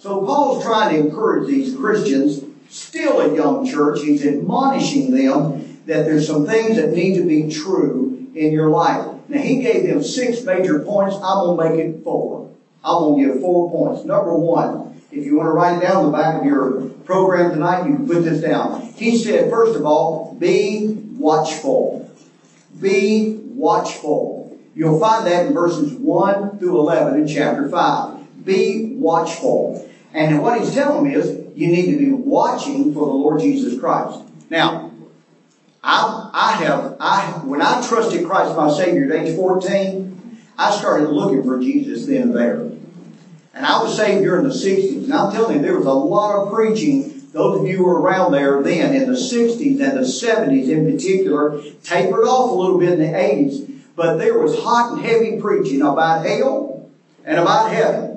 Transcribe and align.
So 0.00 0.24
Paul's 0.24 0.62
trying 0.62 0.94
to 0.94 1.08
encourage 1.08 1.48
these 1.48 1.74
Christians, 1.74 2.44
still 2.68 3.20
a 3.20 3.34
young 3.34 3.66
church, 3.66 4.00
he's 4.00 4.24
admonishing 4.24 5.10
them 5.10 5.80
that 5.86 6.04
there's 6.04 6.24
some 6.24 6.46
things 6.46 6.76
that 6.76 6.90
need 6.90 7.16
to 7.16 7.26
be 7.26 7.50
true 7.50 8.30
in 8.32 8.52
your 8.52 8.68
life. 8.68 9.04
Now 9.26 9.40
he 9.40 9.60
gave 9.60 9.88
them 9.88 10.00
six 10.00 10.44
major 10.44 10.78
points. 10.84 11.16
I'm 11.16 11.48
to 11.48 11.56
make 11.56 11.84
it 11.84 12.04
four. 12.04 12.48
I'm 12.84 13.16
to 13.16 13.20
give 13.20 13.40
four 13.40 13.72
points. 13.72 14.04
Number 14.04 14.38
one, 14.38 15.02
if 15.10 15.24
you 15.24 15.34
want 15.34 15.48
to 15.48 15.50
write 15.50 15.78
it 15.78 15.80
down 15.80 16.04
the 16.04 16.12
back 16.12 16.36
of 16.36 16.44
your 16.44 16.90
program 17.04 17.50
tonight, 17.50 17.88
you 17.88 17.96
can 17.96 18.06
put 18.06 18.22
this 18.22 18.40
down. 18.40 18.80
He 18.80 19.18
said, 19.18 19.50
first 19.50 19.74
of 19.74 19.84
all, 19.84 20.32
be 20.38 20.94
watchful. 21.16 22.08
Be 22.80 23.40
watchful. 23.46 24.60
You'll 24.76 25.00
find 25.00 25.26
that 25.26 25.46
in 25.46 25.54
verses 25.54 25.92
1 25.94 26.60
through 26.60 26.78
11 26.78 27.22
in 27.22 27.26
chapter 27.26 27.68
5. 27.68 28.44
Be 28.44 28.94
watchful. 28.94 29.87
And 30.12 30.40
what 30.42 30.58
he's 30.58 30.72
telling 30.72 31.04
me 31.04 31.14
is 31.14 31.28
you 31.54 31.68
need 31.68 31.92
to 31.92 31.98
be 31.98 32.10
watching 32.10 32.94
for 32.94 33.06
the 33.06 33.12
Lord 33.12 33.40
Jesus 33.40 33.78
Christ. 33.78 34.22
Now, 34.48 34.92
I, 35.82 36.30
I 36.32 36.52
have, 36.64 36.96
I, 36.98 37.40
when 37.44 37.60
I 37.60 37.86
trusted 37.86 38.26
Christ 38.26 38.56
my 38.56 38.70
Savior 38.70 39.12
at 39.12 39.26
age 39.26 39.36
14, 39.36 40.38
I 40.56 40.70
started 40.70 41.08
looking 41.10 41.44
for 41.44 41.60
Jesus 41.60 42.06
then 42.06 42.22
and 42.22 42.36
there. 42.36 42.60
And 43.54 43.66
I 43.66 43.82
was 43.82 43.96
saved 43.96 44.22
during 44.22 44.44
the 44.44 44.50
60s. 44.50 45.04
And 45.04 45.12
I'm 45.12 45.32
telling 45.32 45.56
you, 45.56 45.62
there 45.62 45.76
was 45.76 45.86
a 45.86 45.92
lot 45.92 46.42
of 46.42 46.52
preaching. 46.52 47.22
Those 47.32 47.60
of 47.60 47.66
you 47.66 47.78
who 47.78 47.84
were 47.84 48.00
around 48.00 48.32
there 48.32 48.62
then 48.62 48.94
in 48.94 49.06
the 49.06 49.16
60s 49.16 49.80
and 49.80 49.96
the 49.96 50.02
70s 50.02 50.68
in 50.68 50.90
particular, 50.90 51.60
tapered 51.82 52.24
off 52.24 52.50
a 52.50 52.54
little 52.54 52.78
bit 52.78 52.92
in 52.92 52.98
the 52.98 53.04
80s. 53.04 53.80
But 53.94 54.16
there 54.16 54.38
was 54.38 54.58
hot 54.60 54.92
and 54.92 55.04
heavy 55.04 55.40
preaching 55.40 55.82
about 55.82 56.24
hell 56.24 56.88
and 57.24 57.38
about 57.38 57.70
heaven 57.70 58.07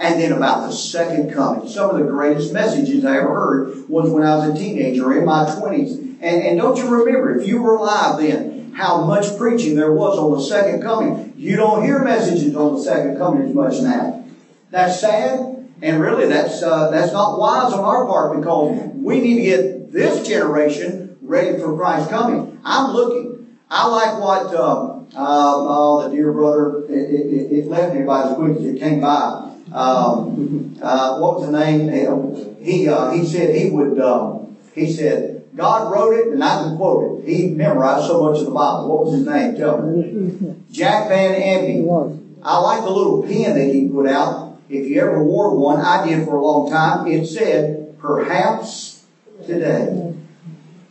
and 0.00 0.18
then 0.18 0.32
about 0.32 0.66
the 0.66 0.72
second 0.72 1.30
coming. 1.30 1.68
Some 1.68 1.90
of 1.90 1.96
the 1.96 2.10
greatest 2.10 2.54
messages 2.54 3.04
I 3.04 3.18
ever 3.18 3.34
heard 3.34 3.88
was 3.88 4.10
when 4.10 4.22
I 4.22 4.34
was 4.34 4.48
a 4.48 4.56
teenager 4.56 5.12
in 5.12 5.26
my 5.26 5.44
20s. 5.44 6.16
And, 6.22 6.42
and 6.42 6.56
don't 6.56 6.78
you 6.78 6.88
remember, 6.88 7.38
if 7.38 7.46
you 7.46 7.60
were 7.60 7.74
alive 7.74 8.18
then, 8.18 8.72
how 8.72 9.04
much 9.04 9.36
preaching 9.36 9.74
there 9.74 9.92
was 9.92 10.16
on 10.16 10.32
the 10.32 10.40
second 10.40 10.82
coming? 10.82 11.34
You 11.36 11.56
don't 11.56 11.84
hear 11.84 12.02
messages 12.02 12.56
on 12.56 12.76
the 12.76 12.80
second 12.80 13.18
coming 13.18 13.42
as 13.42 13.52
much 13.52 13.82
now. 13.82 14.24
That's 14.70 15.00
sad, 15.00 15.68
and 15.82 16.00
really 16.00 16.26
that's, 16.26 16.62
uh, 16.62 16.88
that's 16.90 17.12
not 17.12 17.38
wise 17.38 17.72
on 17.72 17.80
our 17.80 18.06
part 18.06 18.38
because 18.38 18.94
we 18.94 19.20
need 19.20 19.36
to 19.36 19.42
get 19.42 19.92
this 19.92 20.26
generation 20.26 21.18
ready 21.20 21.58
for 21.58 21.74
Christ's 21.76 22.08
coming. 22.08 22.58
I'm 22.64 22.92
looking. 22.92 23.56
I 23.68 23.86
like 23.86 24.18
what, 24.18 24.54
um, 24.54 25.08
uh, 25.14 25.18
oh, 25.18 26.08
the 26.08 26.14
dear 26.14 26.32
brother, 26.32 26.84
it, 26.84 26.90
it, 26.90 27.52
it 27.52 27.68
left 27.68 27.94
me 27.94 28.02
by 28.02 28.30
as 28.30 28.34
quick 28.34 28.56
as 28.56 28.64
it 28.64 28.78
came 28.78 29.00
by. 29.00 29.49
Um, 29.72 30.74
uh, 30.80 31.18
what 31.18 31.38
was 31.38 31.50
the 31.50 31.52
name? 31.52 32.62
He 32.62 32.88
uh, 32.88 33.10
he 33.10 33.26
said 33.26 33.54
he 33.54 33.70
would. 33.70 33.98
Um, 33.98 34.56
he 34.74 34.90
said 34.90 35.44
God 35.54 35.90
wrote 35.92 36.12
it, 36.12 36.32
and 36.32 36.42
I 36.42 36.62
can 36.62 36.76
quote 36.76 37.20
it. 37.22 37.28
He 37.28 37.48
memorized 37.48 38.06
so 38.06 38.20
much 38.20 38.38
of 38.38 38.46
the 38.46 38.50
Bible. 38.50 38.88
What 38.88 39.04
was 39.04 39.14
his 39.14 39.26
name? 39.26 39.54
Tell 39.56 39.82
me. 39.82 40.54
Jack 40.70 41.08
Van 41.08 41.34
Impe. 41.34 41.84
I 42.42 42.56
like 42.56 42.82
the 42.82 42.90
little 42.90 43.22
pen 43.22 43.54
that 43.54 43.72
he 43.72 43.86
put 43.88 44.06
out. 44.06 44.56
If 44.68 44.86
you 44.86 45.00
ever 45.00 45.20
wore 45.22 45.54
one, 45.56 45.78
I 45.78 46.06
did 46.06 46.24
for 46.24 46.36
a 46.36 46.40
long 46.40 46.68
time. 46.68 47.06
It 47.06 47.26
said, 47.26 47.98
"Perhaps 47.98 49.02
today." 49.46 50.14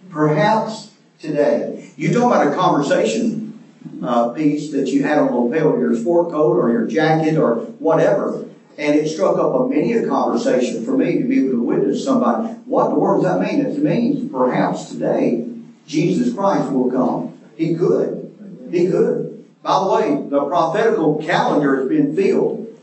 Perhaps 0.10 0.92
today. 1.20 1.92
You 1.96 2.12
talk 2.12 2.26
about 2.26 2.52
a 2.52 2.56
conversation 2.56 3.54
uh, 4.02 4.30
piece 4.30 4.72
that 4.72 4.88
you 4.88 5.04
had 5.04 5.18
on 5.20 5.28
the 5.28 5.38
lapel 5.38 5.74
of 5.74 5.80
your 5.80 5.96
sport 5.96 6.32
coat 6.32 6.56
or 6.56 6.72
your 6.72 6.88
jacket 6.88 7.38
or 7.38 7.62
whatever. 7.78 8.46
And 8.80 8.96
it 8.96 9.10
struck 9.10 9.38
up 9.38 9.54
a 9.54 9.68
many 9.68 9.92
a 9.92 10.08
conversation 10.08 10.86
for 10.86 10.96
me 10.96 11.20
to 11.20 11.28
be 11.28 11.40
able 11.40 11.52
to 11.52 11.62
witness 11.62 12.02
somebody. 12.02 12.48
What 12.64 12.88
the 12.88 12.96
word 12.96 13.22
does 13.22 13.24
that 13.26 13.40
mean? 13.42 13.60
It 13.60 13.78
means 13.84 14.32
perhaps 14.32 14.88
today 14.88 15.46
Jesus 15.86 16.34
Christ 16.34 16.72
will 16.72 16.90
come. 16.90 17.38
He 17.58 17.76
could. 17.76 18.34
He 18.72 18.88
could. 18.88 19.46
By 19.62 19.84
the 19.84 19.92
way, 19.92 20.30
the 20.30 20.46
prophetical 20.46 21.22
calendar 21.22 21.76
has 21.76 21.90
been 21.90 22.16
filled. 22.16 22.74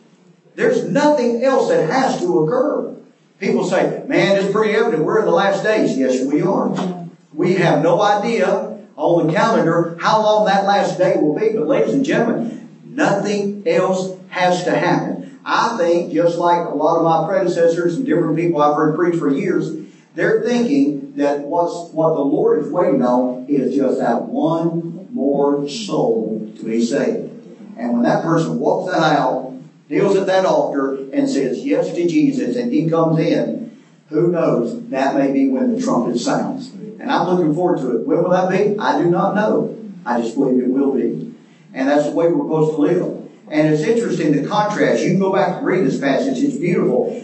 There's 0.55 0.85
nothing 0.85 1.43
else 1.43 1.71
that 1.71 1.89
has 1.89 2.21
to 2.21 2.41
occur. 2.41 2.95
People 3.41 3.65
say, 3.65 4.05
man, 4.07 4.37
it's 4.37 4.53
pretty 4.53 4.75
evident 4.75 5.03
we're 5.03 5.21
in 5.21 5.25
the 5.25 5.31
last 5.31 5.63
days. 5.63 5.97
Yes, 5.97 6.23
we 6.23 6.43
are. 6.43 7.07
We 7.33 7.55
have 7.55 7.83
no 7.83 8.03
idea 8.03 8.85
on 8.97 9.27
the 9.27 9.33
calendar 9.33 9.97
how 9.99 10.21
long 10.21 10.45
that 10.45 10.67
last 10.67 10.99
day 10.99 11.17
will 11.17 11.35
be. 11.35 11.55
But 11.55 11.67
ladies 11.67 11.95
and 11.95 12.05
gentlemen, 12.05 12.69
nothing 12.85 13.63
else 13.67 14.15
has 14.29 14.63
to 14.65 14.77
happen. 14.77 15.26
I 15.49 15.77
think, 15.79 16.13
just 16.13 16.39
like 16.39 16.67
a 16.67 16.71
lot 16.71 16.97
of 16.97 17.05
my 17.05 17.25
predecessors 17.25 17.95
and 17.95 18.05
different 18.05 18.37
people 18.37 18.61
I've 18.61 18.75
heard 18.75 18.97
preach 18.97 19.17
for 19.17 19.31
years, 19.31 19.71
they're 20.17 20.43
thinking 20.43 21.13
that 21.15 21.43
what's, 21.43 21.93
what 21.93 22.15
the 22.15 22.21
Lord 22.21 22.65
is 22.65 22.69
waiting 22.69 23.01
on 23.01 23.47
is 23.49 23.77
just 23.77 23.99
that 23.99 24.23
one 24.23 25.07
more 25.15 25.69
soul 25.69 26.53
to 26.57 26.65
be 26.65 26.83
saved. 26.83 27.31
And 27.77 27.93
when 27.93 28.03
that 28.03 28.25
person 28.25 28.59
walks 28.59 28.91
that 28.91 29.01
aisle, 29.01 29.63
kneels 29.89 30.17
at 30.17 30.27
that 30.27 30.45
altar, 30.45 30.97
and 31.13 31.29
says 31.29 31.65
yes 31.65 31.95
to 31.95 32.09
Jesus, 32.09 32.57
and 32.57 32.73
he 32.73 32.91
comes 32.91 33.19
in, 33.19 33.81
who 34.09 34.33
knows? 34.33 34.89
That 34.89 35.15
may 35.15 35.33
be 35.33 35.47
when 35.49 35.77
the 35.77 35.81
trumpet 35.81 36.19
sounds. 36.19 36.71
And 36.71 37.09
I'm 37.09 37.29
looking 37.29 37.55
forward 37.55 37.79
to 37.83 37.91
it. 37.91 38.05
When 38.05 38.21
will 38.21 38.31
that 38.31 38.51
be? 38.51 38.77
I 38.81 39.01
do 39.01 39.09
not 39.09 39.37
know. 39.37 39.79
I 40.05 40.21
just 40.21 40.35
believe 40.35 40.61
it 40.61 40.69
will 40.69 40.93
be. 40.93 41.33
And 41.73 41.89
that's 41.89 42.07
the 42.07 42.13
way 42.13 42.27
we're 42.27 42.43
supposed 42.43 42.75
to 42.75 42.81
live. 42.81 43.26
And 43.49 43.69
it's 43.69 43.83
interesting 43.83 44.33
the 44.33 44.49
contrast. 44.49 45.03
You 45.03 45.11
can 45.11 45.19
go 45.19 45.33
back 45.33 45.59
and 45.59 45.67
read 45.67 45.85
this 45.85 45.99
passage, 45.99 46.39
it's 46.43 46.57
beautiful. 46.57 47.23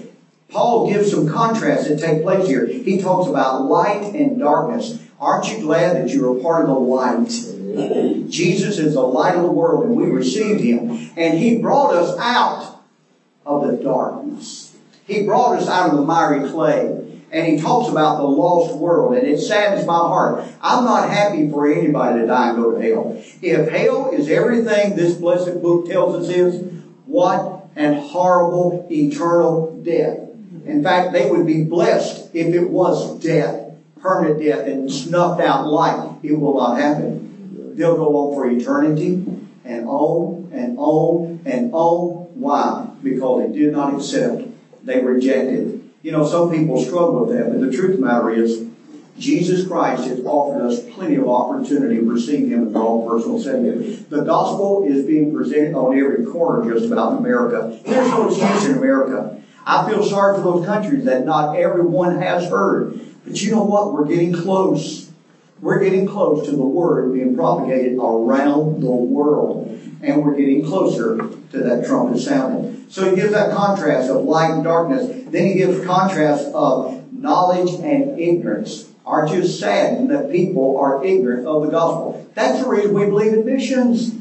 Paul 0.49 0.89
gives 0.89 1.11
some 1.11 1.27
contrasts 1.27 1.89
that 1.89 1.99
take 1.99 2.23
place 2.23 2.47
here. 2.47 2.67
He 2.67 3.01
talks 3.01 3.29
about 3.29 3.65
light 3.65 4.15
and 4.15 4.39
darkness. 4.39 5.03
Aren't 5.19 5.51
you 5.51 5.63
glad 5.63 5.97
that 5.97 6.11
you're 6.11 6.37
a 6.37 6.43
part 6.43 6.63
of 6.63 6.67
the 6.67 6.75
light? 6.75 7.29
Jesus 8.29 8.79
is 8.79 8.95
the 8.95 9.01
light 9.01 9.35
of 9.35 9.43
the 9.43 9.51
world, 9.51 9.87
and 9.87 9.97
we 9.97 10.11
received 10.11 10.61
him. 10.61 10.91
And 11.17 11.39
he 11.39 11.59
brought 11.59 11.95
us 11.95 12.19
out 12.19 12.83
of 13.47 13.67
the 13.67 13.83
darkness. 13.83 14.77
He 15.07 15.25
brought 15.25 15.57
us 15.57 15.69
out 15.69 15.91
of 15.91 15.97
the 15.97 16.03
miry 16.03 16.49
clay 16.51 17.02
and 17.33 17.47
he 17.47 17.59
talks 17.59 17.89
about 17.89 18.19
the 18.19 18.25
lost 18.25 18.77
world, 18.77 19.15
and 19.15 19.27
it 19.27 19.39
saddens 19.39 19.87
my 19.87 19.97
heart. 19.97 20.45
I'm 20.61 20.85
not 20.85 21.09
happy 21.09 21.49
for 21.49 21.67
anybody 21.67 22.21
to 22.21 22.27
die 22.27 22.49
and 22.49 22.57
go 22.57 22.73
to 22.73 22.87
hell. 22.87 23.19
If 23.41 23.71
hell 23.71 24.11
is 24.13 24.29
everything 24.29 24.95
this 24.95 25.15
blessed 25.15 25.63
book 25.63 25.89
tells 25.89 26.15
us 26.15 26.29
is, 26.29 26.63
what 27.07 27.65
an 27.75 27.95
horrible 27.95 28.87
eternal 28.91 29.81
death. 29.83 30.19
In 30.67 30.83
fact, 30.83 31.13
they 31.13 31.29
would 31.29 31.47
be 31.47 31.63
blessed 31.63 32.29
if 32.35 32.53
it 32.53 32.69
was 32.69 33.19
death, 33.19 33.73
permanent 33.97 34.39
death, 34.39 34.67
and 34.67 34.93
snuffed 34.93 35.41
out 35.41 35.67
life. 35.67 36.15
It 36.23 36.33
will 36.33 36.55
not 36.55 36.77
happen. 36.77 37.73
They'll 37.75 37.97
go 37.97 38.15
on 38.15 38.35
for 38.35 38.47
eternity 38.47 39.25
and 39.65 39.87
on 39.87 40.51
and 40.53 40.75
on 40.77 41.41
and 41.47 41.71
on. 41.73 42.29
Why? 42.35 42.91
Because 43.03 43.47
they 43.47 43.59
did 43.59 43.73
not 43.73 43.95
accept. 43.95 44.43
They 44.85 45.03
rejected 45.03 45.72
you 46.03 46.11
know, 46.13 46.25
some 46.27 46.51
people 46.51 46.77
struggle 46.79 47.25
with 47.25 47.37
that, 47.37 47.51
but 47.51 47.61
the 47.61 47.71
truth 47.71 47.95
of 47.95 48.01
the 48.01 48.07
matter 48.07 48.31
is, 48.31 48.67
Jesus 49.19 49.67
Christ 49.67 50.09
has 50.09 50.25
offered 50.25 50.63
us 50.63 50.83
plenty 50.91 51.17
of 51.17 51.29
opportunity 51.29 51.97
to 51.97 52.03
receive 52.03 52.49
Him 52.49 52.69
as 52.69 52.75
our 52.75 52.83
own 52.83 53.07
personal 53.07 53.39
Savior. 53.39 53.75
The 54.09 54.23
gospel 54.23 54.85
is 54.89 55.05
being 55.05 55.35
presented 55.35 55.75
on 55.75 55.97
every 55.97 56.25
corner 56.25 56.73
just 56.73 56.87
about 56.87 57.13
in 57.13 57.19
America. 57.19 57.79
There's 57.85 58.11
no 58.11 58.27
excuse 58.27 58.65
in 58.65 58.73
America. 58.73 59.39
I 59.67 59.87
feel 59.87 60.03
sorry 60.03 60.37
for 60.37 60.43
those 60.43 60.65
countries 60.65 61.05
that 61.05 61.25
not 61.25 61.57
everyone 61.57 62.17
has 62.17 62.49
heard. 62.49 62.99
But 63.25 63.41
you 63.41 63.51
know 63.51 63.63
what? 63.63 63.93
We're 63.93 64.07
getting 64.07 64.33
close. 64.33 65.11
We're 65.61 65.81
getting 65.81 66.09
close 66.09 66.45
to 66.47 66.53
the 66.53 66.65
Word 66.65 67.13
being 67.13 67.37
propagated 67.37 67.99
around 67.99 68.81
the 68.81 68.91
world. 68.91 69.79
And 70.03 70.23
we're 70.23 70.37
getting 70.37 70.65
closer 70.65 71.17
to 71.17 71.59
that 71.59 71.87
trumpet 71.87 72.19
sounding. 72.19 72.87
So 72.89 73.09
he 73.09 73.17
gives 73.17 73.33
that 73.33 73.55
contrast 73.55 74.11
of 74.11 74.25
light 74.25 74.51
and 74.51 74.65
darkness. 74.65 75.25
Then 75.29 75.47
he 75.47 75.55
gives 75.55 75.85
contrast 75.85 76.49
of 76.55 77.13
knowledge 77.13 77.73
and 77.75 78.19
ignorance. 78.19 78.91
Aren't 79.07 79.33
you 79.33 79.45
saddened 79.45 80.11
that 80.11 80.31
people 80.31 80.77
are 80.79 81.05
ignorant 81.05 81.47
of 81.47 81.63
the 81.63 81.71
gospel? 81.71 82.29
That's 82.35 82.63
the 82.63 82.69
reason 82.69 82.95
we 82.95 83.07
believe 83.07 83.33
in 83.33 83.45
missions. 83.45 84.15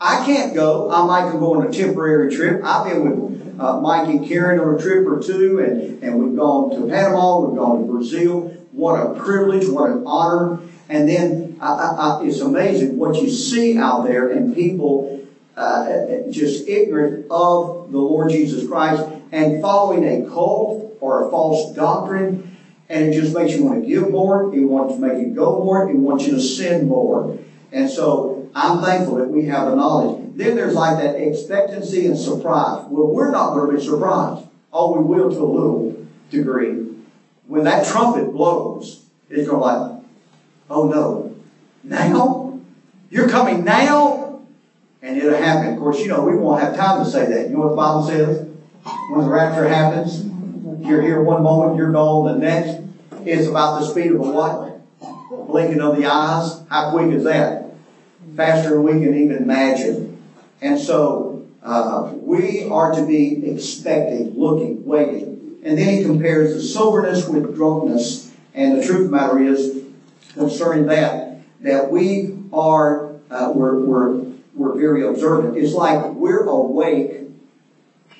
I 0.00 0.24
can't 0.24 0.54
go. 0.54 0.90
I 0.90 1.06
might 1.06 1.30
can 1.30 1.38
go 1.38 1.54
on 1.54 1.66
a 1.66 1.72
temporary 1.72 2.34
trip. 2.34 2.62
I've 2.64 2.84
been 2.84 3.04
with 3.04 3.60
uh, 3.60 3.80
Mike 3.80 4.08
and 4.08 4.26
Karen 4.26 4.58
on 4.58 4.74
a 4.74 4.78
trip 4.78 5.06
or 5.06 5.22
two, 5.22 5.60
and, 5.60 6.02
and 6.02 6.18
we've 6.18 6.36
gone 6.36 6.70
to 6.70 6.86
Panama, 6.86 7.38
we've 7.40 7.56
gone 7.56 7.80
to 7.80 7.92
Brazil. 7.92 8.48
What 8.72 9.00
a 9.00 9.14
privilege, 9.14 9.68
what 9.68 9.90
an 9.90 10.02
honor. 10.06 10.58
And 10.88 11.08
then 11.08 11.56
I, 11.60 11.66
I, 11.66 12.24
it's 12.24 12.40
amazing 12.40 12.98
what 12.98 13.16
you 13.16 13.28
see 13.28 13.78
out 13.78 14.04
there, 14.04 14.28
and 14.28 14.54
people 14.54 15.24
uh, 15.56 16.28
just 16.30 16.68
ignorant 16.68 17.26
of 17.30 17.90
the 17.90 17.98
Lord 17.98 18.30
Jesus 18.30 18.66
Christ 18.68 19.06
and 19.32 19.62
following 19.62 20.04
a 20.04 20.28
cult 20.28 20.96
or 21.00 21.26
a 21.26 21.30
false 21.30 21.74
doctrine, 21.74 22.56
and 22.88 23.08
it 23.08 23.14
just 23.14 23.34
makes 23.34 23.54
you 23.54 23.64
want 23.64 23.82
to 23.82 23.86
give 23.86 24.10
more. 24.10 24.54
It 24.54 24.60
wants 24.60 24.94
to 24.94 25.00
make 25.00 25.18
you 25.18 25.34
go 25.34 25.56
more. 25.62 25.88
It 25.88 25.96
wants 25.96 26.24
you 26.26 26.32
to 26.32 26.40
sin 26.40 26.86
more. 26.86 27.38
And 27.72 27.88
so 27.88 28.48
I'm 28.54 28.80
thankful 28.82 29.16
that 29.16 29.28
we 29.28 29.46
have 29.46 29.66
the 29.66 29.74
knowledge. 29.74 30.30
Then 30.36 30.54
there's 30.54 30.74
like 30.74 30.96
that 30.98 31.16
expectancy 31.16 32.06
and 32.06 32.16
surprise. 32.16 32.84
Well, 32.88 33.10
we're 33.10 33.32
not 33.32 33.54
going 33.54 33.70
to 33.70 33.76
be 33.76 33.82
surprised. 33.82 34.46
Oh, 34.72 34.98
we 34.98 35.04
will 35.04 35.30
to 35.30 35.38
a 35.38 35.44
little 35.44 36.06
degree. 36.30 36.94
When 37.46 37.64
that 37.64 37.86
trumpet 37.86 38.32
blows, 38.32 39.04
it's 39.28 39.48
going 39.48 39.58
to 39.58 39.64
like, 39.64 39.93
oh 40.70 40.88
no, 40.88 41.36
now? 41.82 42.58
You're 43.10 43.28
coming 43.28 43.64
now? 43.64 44.42
And 45.02 45.16
it'll 45.16 45.36
happen. 45.36 45.74
Of 45.74 45.78
course, 45.78 46.00
you 46.00 46.08
know, 46.08 46.24
we 46.24 46.34
won't 46.34 46.60
have 46.60 46.74
time 46.74 46.98
to 47.04 47.08
say 47.08 47.28
that. 47.28 47.46
You 47.46 47.52
know 47.52 47.60
what 47.60 47.70
the 47.70 47.76
Bible 47.76 48.02
says? 48.02 48.48
When 49.10 49.20
the 49.20 49.30
rapture 49.30 49.68
happens, 49.68 50.24
you're 50.80 51.02
here 51.02 51.22
one 51.22 51.42
moment, 51.42 51.76
you're 51.76 51.92
gone 51.92 52.26
the 52.26 52.38
next. 52.38 52.82
It's 53.24 53.46
about 53.46 53.78
the 53.78 53.86
speed 53.86 54.10
of 54.10 54.18
a 54.18 54.22
what? 54.22 54.80
Blinking 55.46 55.80
of 55.80 55.96
the 55.96 56.06
eyes. 56.06 56.60
How 56.68 56.90
quick 56.90 57.10
is 57.10 57.24
that? 57.24 57.74
Faster 58.34 58.70
than 58.70 58.82
we 58.82 58.92
can 58.92 59.14
even 59.14 59.36
imagine. 59.36 60.20
And 60.60 60.78
so, 60.78 61.46
uh, 61.62 62.12
we 62.14 62.68
are 62.68 62.92
to 62.92 63.06
be 63.06 63.46
expecting, 63.48 64.34
looking, 64.34 64.84
waiting. 64.84 65.58
And 65.62 65.78
then 65.78 65.98
he 65.98 66.02
compares 66.02 66.54
the 66.54 66.60
soberness 66.60 67.28
with 67.28 67.54
drunkenness. 67.54 68.32
And 68.54 68.76
the 68.76 68.84
truth 68.84 69.00
of 69.00 69.04
the 69.06 69.10
matter 69.10 69.38
is, 69.38 69.83
concerning 70.34 70.86
that, 70.86 71.38
that 71.60 71.90
we 71.90 72.34
are, 72.52 73.14
uh, 73.30 73.50
we're, 73.52 73.76
we're, 73.76 74.26
we're 74.52 74.76
very 74.76 75.02
observant. 75.02 75.56
It's 75.56 75.72
like 75.72 76.10
we're 76.10 76.44
awake 76.44 77.28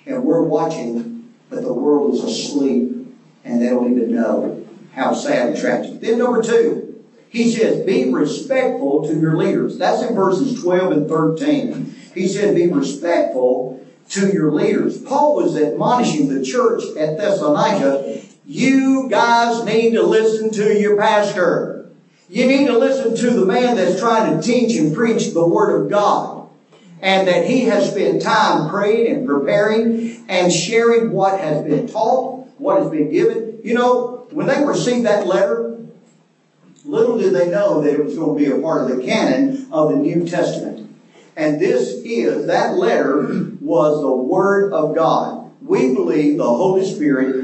and 0.06 0.22
we're 0.22 0.42
watching, 0.42 1.28
but 1.50 1.62
the 1.62 1.72
world 1.72 2.14
is 2.14 2.20
asleep 2.20 3.06
and 3.44 3.60
they 3.60 3.68
don't 3.68 3.90
even 3.90 4.12
know. 4.12 4.60
How 4.92 5.12
sad 5.12 5.48
and 5.48 5.58
tragic. 5.58 6.00
Then 6.00 6.18
number 6.18 6.40
two, 6.40 7.02
he 7.28 7.52
says, 7.52 7.84
be 7.84 8.08
respectful 8.12 9.04
to 9.06 9.18
your 9.18 9.36
leaders. 9.36 9.76
That's 9.76 10.02
in 10.02 10.14
verses 10.14 10.60
12 10.60 10.92
and 10.92 11.08
13. 11.08 11.92
He 12.14 12.28
said, 12.28 12.54
be 12.54 12.68
respectful 12.68 13.84
to 14.10 14.30
your 14.30 14.52
leaders. 14.52 14.98
Paul 14.98 15.34
was 15.34 15.56
admonishing 15.56 16.28
the 16.28 16.44
church 16.44 16.84
at 16.96 17.16
Thessalonica, 17.16 18.20
you 18.44 19.08
guys 19.10 19.64
need 19.64 19.94
to 19.94 20.02
listen 20.02 20.52
to 20.52 20.78
your 20.78 20.96
pastor. 20.96 21.73
You 22.34 22.48
need 22.48 22.66
to 22.66 22.76
listen 22.76 23.14
to 23.14 23.30
the 23.30 23.46
man 23.46 23.76
that's 23.76 24.00
trying 24.00 24.34
to 24.34 24.42
teach 24.42 24.76
and 24.76 24.92
preach 24.92 25.32
the 25.32 25.46
Word 25.46 25.84
of 25.84 25.88
God. 25.88 26.48
And 27.00 27.28
that 27.28 27.46
he 27.46 27.62
has 27.66 27.92
spent 27.92 28.22
time 28.22 28.68
praying 28.70 29.14
and 29.14 29.24
preparing 29.24 30.20
and 30.26 30.52
sharing 30.52 31.12
what 31.12 31.38
has 31.38 31.62
been 31.62 31.86
taught, 31.86 32.48
what 32.58 32.82
has 32.82 32.90
been 32.90 33.08
given. 33.08 33.60
You 33.62 33.74
know, 33.74 34.26
when 34.32 34.48
they 34.48 34.64
received 34.64 35.04
that 35.04 35.28
letter, 35.28 35.78
little 36.84 37.18
did 37.18 37.34
they 37.34 37.52
know 37.52 37.82
that 37.82 37.94
it 37.94 38.02
was 38.02 38.16
going 38.16 38.36
to 38.36 38.44
be 38.44 38.50
a 38.50 38.60
part 38.60 38.90
of 38.90 38.96
the 38.96 39.04
canon 39.04 39.68
of 39.70 39.90
the 39.90 39.96
New 39.96 40.26
Testament. 40.26 40.90
And 41.36 41.60
this 41.60 42.02
is, 42.04 42.48
that 42.48 42.74
letter 42.74 43.52
was 43.60 44.00
the 44.00 44.12
Word 44.12 44.72
of 44.72 44.96
God. 44.96 45.52
We 45.62 45.94
believe 45.94 46.38
the 46.38 46.42
Holy 46.42 46.84
Spirit 46.84 47.43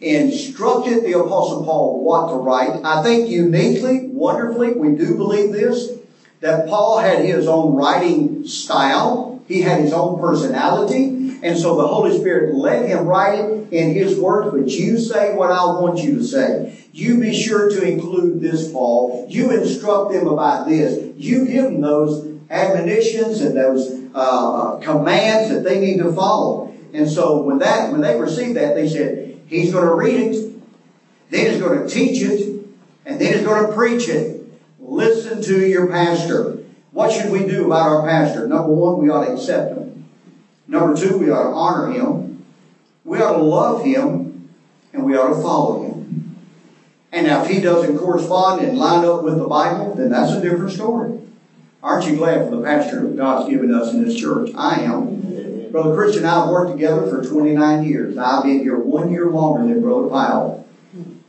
instructed 0.00 1.04
the 1.04 1.18
Apostle 1.18 1.64
Paul 1.64 2.04
what 2.04 2.28
to 2.30 2.36
write. 2.36 2.84
I 2.84 3.02
think 3.02 3.28
uniquely, 3.28 4.06
wonderfully, 4.08 4.74
we 4.74 4.94
do 4.94 5.16
believe 5.16 5.52
this, 5.52 5.96
that 6.40 6.68
Paul 6.68 6.98
had 6.98 7.24
his 7.24 7.46
own 7.46 7.74
writing 7.74 8.46
style. 8.46 9.40
He 9.48 9.60
had 9.60 9.78
his 9.78 9.92
own 9.92 10.20
personality. 10.20 11.38
And 11.42 11.56
so 11.56 11.76
the 11.76 11.86
Holy 11.86 12.18
Spirit 12.18 12.52
let 12.52 12.88
him 12.88 13.04
write 13.04 13.38
it 13.38 13.72
in 13.72 13.94
his 13.94 14.18
words, 14.18 14.50
but 14.52 14.68
you 14.68 14.98
say 14.98 15.34
what 15.34 15.50
I 15.50 15.64
want 15.64 16.00
you 16.00 16.18
to 16.18 16.24
say. 16.24 16.76
You 16.92 17.20
be 17.20 17.32
sure 17.32 17.70
to 17.70 17.82
include 17.82 18.40
this, 18.40 18.70
Paul. 18.72 19.26
You 19.28 19.50
instruct 19.50 20.12
them 20.12 20.26
about 20.26 20.66
this. 20.66 21.12
You 21.16 21.46
give 21.46 21.64
them 21.64 21.80
those 21.80 22.36
admonitions 22.50 23.40
and 23.40 23.56
those 23.56 24.02
uh, 24.14 24.78
commands 24.82 25.48
that 25.48 25.62
they 25.62 25.78
need 25.78 25.98
to 25.98 26.12
follow. 26.12 26.72
And 26.92 27.08
so 27.08 27.42
when 27.42 27.58
that 27.58 27.92
when 27.92 28.00
they 28.00 28.18
received 28.18 28.56
that, 28.56 28.74
they 28.74 28.88
said, 28.88 29.35
He's 29.46 29.72
going 29.72 29.84
to 29.84 29.94
read 29.94 30.16
it, 30.16 30.60
then 31.30 31.50
he's 31.50 31.60
going 31.60 31.82
to 31.82 31.88
teach 31.88 32.20
it, 32.22 32.64
and 33.04 33.20
then 33.20 33.32
he's 33.32 33.44
going 33.44 33.66
to 33.66 33.74
preach 33.74 34.08
it. 34.08 34.42
Listen 34.78 35.42
to 35.42 35.66
your 35.66 35.88
pastor. 35.88 36.58
What 36.90 37.12
should 37.12 37.30
we 37.30 37.46
do 37.46 37.66
about 37.66 37.88
our 37.88 38.04
pastor? 38.04 38.46
Number 38.46 38.72
one, 38.72 38.98
we 38.98 39.08
ought 39.08 39.24
to 39.24 39.32
accept 39.32 39.72
him. 39.72 40.04
Number 40.66 40.96
two, 40.96 41.18
we 41.18 41.30
ought 41.30 41.48
to 41.48 41.54
honor 41.54 41.90
him. 41.90 42.42
We 43.04 43.20
ought 43.20 43.36
to 43.36 43.42
love 43.42 43.84
him, 43.84 44.48
and 44.92 45.04
we 45.04 45.14
ought 45.14 45.34
to 45.34 45.40
follow 45.40 45.82
him. 45.84 46.36
And 47.12 47.26
now, 47.26 47.42
if 47.42 47.50
he 47.50 47.60
doesn't 47.60 47.98
correspond 47.98 48.60
and 48.62 48.76
line 48.76 49.04
up 49.04 49.22
with 49.22 49.38
the 49.38 49.46
Bible, 49.46 49.94
then 49.94 50.10
that's 50.10 50.32
a 50.32 50.40
different 50.40 50.72
story. 50.72 51.20
Aren't 51.82 52.06
you 52.06 52.16
glad 52.16 52.48
for 52.48 52.56
the 52.56 52.62
pastor 52.62 53.02
that 53.02 53.16
God's 53.16 53.48
given 53.48 53.72
us 53.72 53.92
in 53.92 54.04
this 54.04 54.16
church? 54.18 54.50
I 54.56 54.80
am. 54.80 55.35
Brother 55.76 55.92
Christian 55.92 56.24
and 56.24 56.32
I 56.32 56.40
have 56.40 56.48
worked 56.48 56.70
together 56.70 57.06
for 57.06 57.22
29 57.22 57.82
years. 57.82 58.16
I've 58.16 58.44
been 58.44 58.60
here 58.60 58.78
one 58.78 59.10
year 59.10 59.28
longer 59.28 59.66
than 59.66 59.82
Brother 59.82 60.08
Powell. 60.08 60.66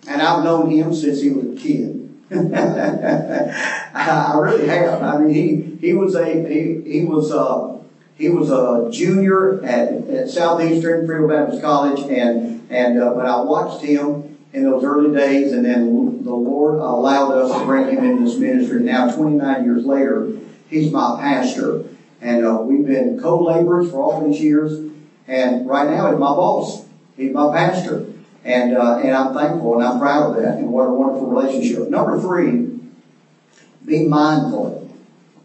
And 0.08 0.22
I've 0.22 0.42
known 0.42 0.72
him 0.72 0.94
since 0.94 1.20
he 1.20 1.32
was 1.32 1.52
a 1.52 1.54
kid. 1.54 2.10
I 2.32 4.38
really 4.40 4.66
have. 4.66 5.04
I 5.04 5.18
mean, 5.18 5.28
he, 5.28 5.76
he 5.86 5.94
was 5.94 6.16
a 6.16 6.48
he, 6.48 6.80
he 6.90 7.04
was 7.04 7.30
a 7.30 7.82
he 8.16 8.30
was 8.30 8.50
a 8.50 8.88
junior 8.90 9.62
at, 9.66 10.08
at 10.08 10.30
Southeastern 10.30 11.06
Free 11.06 11.28
Baptist 11.28 11.62
College, 11.62 12.10
and 12.10 12.62
and 12.70 12.98
uh, 12.98 13.12
when 13.12 13.28
I 13.28 13.42
watched 13.42 13.82
him 13.82 14.34
in 14.54 14.64
those 14.64 14.86
early 14.86 15.12
days, 15.12 15.52
and 15.52 15.66
then 15.66 16.24
the 16.24 16.34
Lord 16.34 16.76
allowed 16.76 17.34
us 17.34 17.60
to 17.60 17.66
bring 17.66 17.90
him 17.90 18.02
into 18.02 18.24
this 18.24 18.38
ministry. 18.38 18.82
Now, 18.82 19.14
29 19.14 19.66
years 19.66 19.84
later, 19.84 20.32
he's 20.70 20.90
my 20.90 21.18
pastor, 21.20 21.82
and 22.22 22.44
uh, 22.44 22.62
we've 22.64 22.86
been 22.86 23.20
co-laborers 23.20 23.90
for 23.90 24.00
all 24.00 24.28
these 24.28 24.42
years. 24.42 24.92
And 25.28 25.68
right 25.68 25.88
now, 25.88 26.10
he's 26.10 26.20
my 26.20 26.34
boss. 26.34 26.86
He's 27.16 27.32
my 27.32 27.52
pastor. 27.52 28.06
And, 28.44 28.74
uh, 28.74 28.98
and 28.98 29.14
I'm 29.14 29.34
thankful 29.34 29.74
and 29.74 29.84
I'm 29.84 30.00
proud 30.00 30.32
of 30.32 30.42
that. 30.42 30.58
And 30.58 30.72
what 30.72 30.88
a 30.88 30.92
wonderful 30.92 31.28
relationship. 31.28 31.90
Number 31.90 32.20
three, 32.20 32.80
be 33.86 34.06
mindful. 34.06 34.96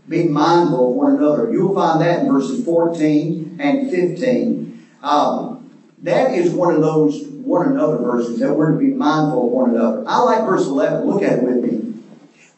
Be 0.09 0.29
mindful 0.29 0.91
of 0.91 0.95
one 0.95 1.17
another. 1.17 1.53
You'll 1.53 1.75
find 1.75 2.01
that 2.01 2.21
in 2.23 2.29
verses 2.29 2.65
14 2.65 3.57
and 3.59 3.91
15. 3.91 4.79
Um, 5.03 5.71
that 6.03 6.35
is 6.35 6.51
one 6.51 6.75
of 6.75 6.81
those 6.81 7.27
one 7.29 7.67
another 7.69 7.99
verses 7.99 8.39
that 8.41 8.55
we're 8.55 8.73
to 8.73 8.79
be 8.79 8.89
mindful 8.89 9.47
of 9.47 9.53
one 9.53 9.71
another. 9.71 10.05
I 10.07 10.19
like 10.19 10.45
verse 10.45 10.65
11. 10.67 11.07
Look 11.07 11.23
at 11.23 11.39
it 11.39 11.43
with 11.43 11.63
me. 11.63 11.95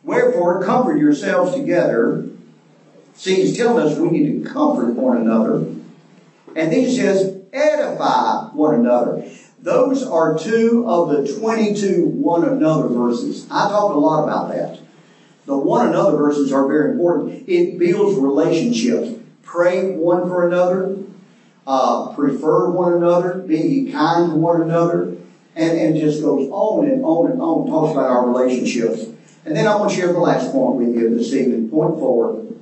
Wherefore, 0.03 0.63
comfort 0.63 0.99
yourselves 0.99 1.55
together. 1.55 2.29
See, 3.15 3.41
he's 3.41 3.57
telling 3.57 3.87
us 3.87 3.99
we 3.99 4.11
need 4.11 4.45
to 4.45 4.49
comfort 4.49 4.95
one 4.95 5.19
another. 5.19 5.55
And 6.57 6.73
then 6.73 6.81
he 6.81 6.95
says, 6.95 7.35
edify 7.53 8.51
one 8.53 8.75
another. 8.75 9.29
Those 9.61 10.03
are 10.05 10.39
two 10.39 10.85
of 10.87 11.09
the 11.09 11.33
22 11.41 12.05
one 12.07 12.45
another 12.45 12.89
verses. 12.89 13.47
I 13.51 13.69
talked 13.69 13.95
a 13.95 13.99
lot 13.99 14.25
about 14.25 14.49
that. 14.49 14.81
The 15.47 15.57
one 15.57 15.87
another 15.87 16.17
verses 16.17 16.53
are 16.53 16.67
very 16.67 16.93
important. 16.93 17.49
It 17.49 17.79
builds 17.79 18.15
relationships. 18.15 19.19
Pray 19.43 19.95
one 19.95 20.27
for 20.27 20.47
another. 20.47 20.99
Uh, 21.67 22.15
prefer 22.15 22.69
one 22.69 22.93
another. 22.93 23.39
Be 23.39 23.91
kind 23.91 24.31
to 24.31 24.37
one 24.37 24.61
another. 24.61 25.17
And, 25.57 25.79
and 25.79 25.97
just 25.97 26.21
goes 26.21 26.49
on 26.51 26.87
and 26.87 27.03
on 27.05 27.31
and 27.31 27.41
on. 27.41 27.67
Talks 27.67 27.93
about 27.93 28.09
our 28.09 28.27
relationships. 28.27 29.07
And 29.45 29.57
then 29.57 29.67
I 29.67 29.77
want 29.77 29.91
to 29.91 29.97
share 29.97 30.13
the 30.13 30.19
last 30.19 30.51
point 30.51 30.77
with 30.77 30.95
you 30.95 31.15
this 31.15 31.33
evening. 31.33 31.69
Point 31.69 31.99
four. 31.99 32.54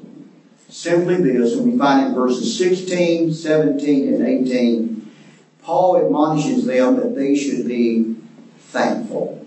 Simply 0.72 1.18
this, 1.18 1.52
and 1.52 1.70
we 1.70 1.76
find 1.76 2.00
it 2.00 2.08
in 2.08 2.14
verses 2.14 2.56
16, 2.56 3.30
17, 3.34 4.14
and 4.14 4.22
18. 4.22 5.12
Paul 5.60 6.02
admonishes 6.02 6.64
them 6.64 6.96
that 6.96 7.14
they 7.14 7.34
should 7.34 7.68
be 7.68 8.16
thankful. 8.56 9.46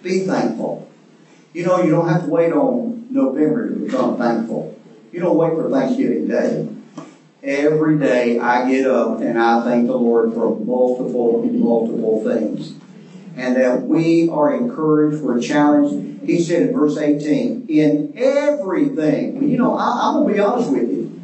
Be 0.00 0.20
thankful. 0.20 0.88
You 1.52 1.64
know, 1.64 1.82
you 1.82 1.90
don't 1.90 2.08
have 2.08 2.22
to 2.22 2.28
wait 2.28 2.52
on 2.52 3.08
November 3.10 3.68
to 3.68 3.74
become 3.74 4.16
thankful. 4.16 4.78
You 5.10 5.18
don't 5.18 5.36
wait 5.36 5.54
for 5.54 5.68
Thanksgiving 5.68 6.28
Day. 6.28 6.68
Every 7.42 7.98
day 7.98 8.38
I 8.38 8.70
get 8.70 8.86
up 8.86 9.20
and 9.20 9.36
I 9.36 9.64
thank 9.64 9.88
the 9.88 9.96
Lord 9.96 10.32
for 10.34 10.56
multiple, 10.56 11.44
multiple 11.46 12.22
things. 12.22 12.74
And 13.38 13.56
that 13.56 13.86
we 13.86 14.28
are 14.28 14.52
encouraged, 14.52 15.22
we're 15.22 15.40
challenged. 15.40 16.26
He 16.26 16.40
said 16.40 16.62
in 16.68 16.74
verse 16.74 16.96
18, 16.96 17.66
in 17.68 18.12
everything. 18.16 19.48
You 19.48 19.56
know, 19.56 19.74
I, 19.74 20.08
I'm 20.08 20.14
going 20.14 20.28
to 20.28 20.34
be 20.34 20.40
honest 20.40 20.72
with 20.72 20.90
you. 20.90 21.22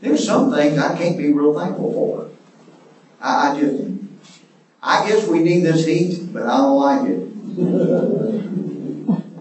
There's 0.00 0.24
some 0.24 0.50
things 0.52 0.78
I 0.78 0.96
can't 0.96 1.18
be 1.18 1.32
real 1.32 1.52
thankful 1.52 1.92
for. 1.92 2.28
I, 3.20 3.50
I 3.50 3.58
just, 3.58 3.90
I 4.80 5.04
guess 5.04 5.26
we 5.26 5.40
need 5.40 5.62
this 5.62 5.84
heat, 5.84 6.32
but 6.32 6.44
I 6.44 6.58
don't 6.58 6.76
like 6.76 7.08
it. 7.08 7.18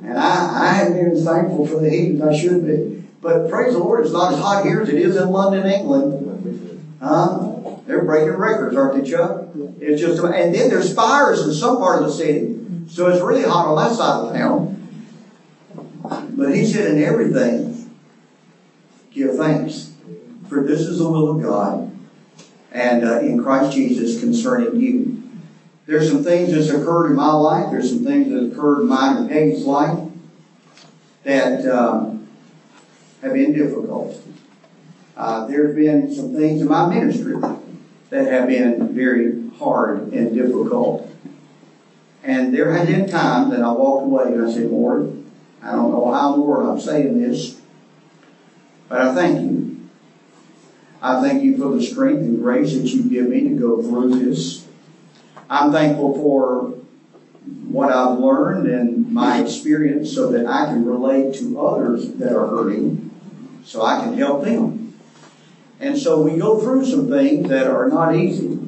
and 0.03 0.17
I, 0.17 0.63
I 0.63 0.73
haven't 0.73 1.13
been 1.13 1.23
thankful 1.23 1.67
for 1.67 1.79
the 1.79 1.89
heat 1.89 2.15
as 2.15 2.21
I 2.21 2.33
should 2.33 2.65
be. 2.65 3.03
But 3.21 3.47
praise 3.49 3.73
the 3.73 3.79
Lord, 3.79 4.03
it's 4.03 4.13
not 4.13 4.33
as 4.33 4.39
hot 4.39 4.65
here 4.65 4.81
as 4.81 4.89
it 4.89 4.97
is 4.97 5.15
in 5.15 5.29
London, 5.29 5.67
England. 5.67 6.83
Huh? 6.99 7.56
They're 7.87 8.03
breaking 8.03 8.33
records, 8.33 8.75
aren't 8.75 9.01
they, 9.01 9.09
Chuck? 9.09 9.47
It's 9.79 10.01
just, 10.01 10.21
and 10.21 10.53
then 10.53 10.69
there's 10.69 10.93
fires 10.93 11.41
in 11.41 11.53
some 11.53 11.77
part 11.77 12.01
of 12.01 12.03
the 12.03 12.11
city. 12.11 12.59
So 12.89 13.07
it's 13.07 13.21
really 13.21 13.43
hot 13.43 13.65
on 13.65 13.77
that 13.77 13.95
side 13.95 14.27
of 14.27 14.33
town. 14.33 14.73
But 16.35 16.53
he 16.53 16.65
said, 16.65 16.91
in 16.91 17.01
everything, 17.01 17.89
give 19.11 19.37
thanks. 19.37 19.93
For 20.49 20.63
this 20.63 20.81
is 20.81 20.97
the 20.97 21.07
will 21.07 21.37
of 21.37 21.41
God 21.41 21.97
and 22.71 23.05
uh, 23.05 23.19
in 23.19 23.41
Christ 23.41 23.71
Jesus 23.71 24.19
concerning 24.19 24.75
you. 24.75 25.23
There's 25.85 26.09
some 26.09 26.21
things 26.21 26.51
that's 26.51 26.69
occurred 26.69 27.09
in 27.09 27.15
my 27.15 27.31
life. 27.31 27.71
There's 27.71 27.89
some 27.89 28.03
things 28.03 28.29
that 28.29 28.51
occurred 28.51 28.81
in 28.81 28.87
mine 28.87 29.15
and 29.15 29.29
Peggy's 29.29 29.63
life 29.63 30.09
that 31.23 31.65
um, 31.65 32.27
have 33.21 33.31
been 33.31 33.53
difficult. 33.53 34.21
Uh, 35.15 35.45
there's 35.45 35.73
been 35.73 36.13
some 36.13 36.33
things 36.33 36.61
in 36.61 36.67
my 36.67 36.85
ministry 36.85 37.35
that 38.09 38.29
have 38.29 38.47
been 38.47 38.93
very 38.93 39.49
hard 39.57 40.13
and 40.13 40.33
difficult. 40.33 41.11
And 42.23 42.53
there 42.53 42.71
have 42.73 42.87
been 42.87 43.09
times 43.09 43.51
that 43.51 43.61
I 43.61 43.71
walked 43.71 44.05
away 44.05 44.33
and 44.33 44.45
I 44.45 44.51
said, 44.51 44.69
Lord, 44.69 45.23
I 45.61 45.71
don't 45.71 45.91
know 45.91 46.11
how, 46.11 46.35
Lord, 46.35 46.65
I'm 46.65 46.79
saying 46.79 47.19
this, 47.19 47.59
but 48.89 49.01
I 49.01 49.13
thank 49.13 49.41
you. 49.41 49.85
I 51.01 51.21
thank 51.21 51.43
you 51.43 51.57
for 51.57 51.73
the 51.75 51.81
strength 51.81 52.21
and 52.21 52.41
grace 52.41 52.73
that 52.73 52.87
you 52.87 53.03
give 53.03 53.27
me 53.27 53.43
to 53.43 53.55
go 53.55 53.81
through 53.81 54.15
this. 54.15 54.65
I'm 55.49 55.71
thankful 55.71 56.15
for 56.15 56.73
what 57.65 57.91
I've 57.91 58.17
learned 58.17 58.67
and 58.67 59.13
my 59.13 59.41
experience 59.41 60.13
so 60.13 60.31
that 60.31 60.45
I 60.45 60.65
can 60.65 60.85
relate 60.85 61.35
to 61.35 61.59
others 61.59 62.09
that 62.13 62.35
are 62.35 62.47
hurting 62.47 63.11
so 63.63 63.81
I 63.81 64.01
can 64.01 64.13
help 64.13 64.43
them. 64.43 64.76
And 65.79 65.97
so 65.97 66.21
we 66.21 66.37
go 66.37 66.59
through 66.59 66.85
some 66.85 67.09
things 67.09 67.49
that 67.49 67.67
are 67.67 67.87
not 67.87 68.15
easy. 68.15 68.59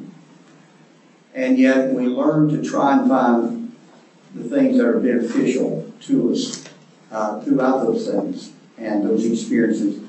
And 1.34 1.58
yet 1.58 1.90
we 1.92 2.06
learn 2.06 2.48
to 2.50 2.62
try 2.62 2.98
and 2.98 3.08
find 3.08 3.76
the 4.34 4.48
things 4.48 4.78
that 4.78 4.86
are 4.86 4.98
beneficial 4.98 5.92
to 6.00 6.32
us 6.32 6.64
uh, 7.10 7.40
throughout 7.40 7.84
those 7.84 8.08
things 8.08 8.52
and 8.78 9.04
those 9.04 9.24
experiences. 9.24 10.02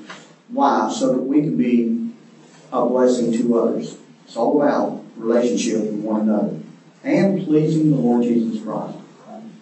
Why? 0.48 0.90
So 0.90 1.14
that 1.14 1.22
we 1.22 1.42
can 1.42 1.56
be 1.56 2.12
a 2.72 2.86
blessing 2.86 3.32
to 3.32 3.58
others. 3.58 3.96
It's 4.24 4.36
all 4.36 4.62
about 4.62 5.04
relationship 5.16 5.80
with 5.80 5.94
one 5.94 6.22
another 6.22 6.58
and 7.02 7.44
pleasing 7.44 7.90
the 7.90 7.96
Lord 7.96 8.22
Jesus 8.22 8.62
Christ. 8.62 9.01